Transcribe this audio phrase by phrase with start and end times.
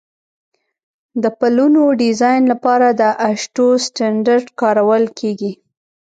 [1.23, 5.51] د پلونو ډیزاین لپاره د اشټو سټنډرډ کارول کیږي